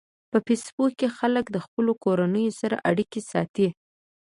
په 0.31 0.37
فېسبوک 0.45 0.91
کې 0.99 1.07
خلک 1.17 1.45
د 1.51 1.57
خپلو 1.65 1.91
کورنیو 2.03 2.57
سره 2.61 2.75
اړیکه 2.89 3.19
ساتي 3.31 3.67